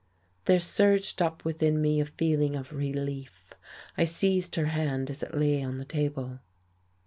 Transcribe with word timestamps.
There 0.45 0.59
surged 0.59 1.21
up 1.21 1.45
within 1.45 1.79
me 1.79 1.99
a 1.99 2.05
feeling 2.07 2.55
of 2.55 2.73
relief. 2.73 3.53
I 3.95 4.05
seized 4.05 4.55
her 4.55 4.65
hand 4.73 5.11
as 5.11 5.21
it 5.21 5.35
lay 5.37 5.61
on 5.61 5.77
the 5.77 5.85
table. 5.85 6.39